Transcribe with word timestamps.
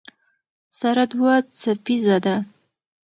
سره 0.79 1.03
دوه 1.13 1.33
څپیزه 1.59 2.17
ده. 2.25 2.35